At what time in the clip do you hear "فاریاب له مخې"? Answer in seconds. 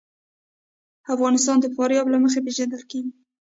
1.75-2.39